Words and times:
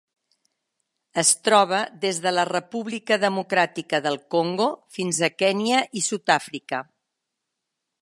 Es 1.23 1.33
troba 1.47 1.81
des 2.05 2.21
de 2.23 2.33
la 2.33 2.47
República 2.51 3.19
Democràtica 3.27 4.01
del 4.09 4.19
Congo 4.37 4.69
fins 4.99 5.23
a 5.23 5.33
Kenya 5.45 5.87
i 6.03 6.07
Sud-àfrica. 6.11 6.85